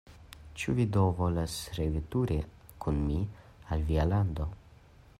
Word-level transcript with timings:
Ĉu 0.61 0.73
vi 0.79 0.85
do 0.95 1.03
volas 1.19 1.59
reveturi 1.77 2.39
kun 2.87 2.99
mi 3.11 3.23
al 3.77 3.89
via 3.93 4.11
lando? 4.15 4.53